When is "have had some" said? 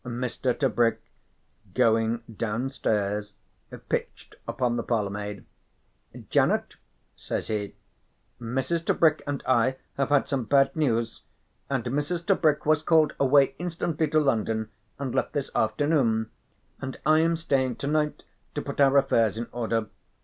9.97-10.45